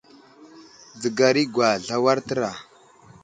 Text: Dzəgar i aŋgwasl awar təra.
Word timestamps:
Dzəgar 0.99 1.35
i 1.43 1.45
aŋgwasl 1.47 1.89
awar 1.97 2.17
təra. 2.27 2.51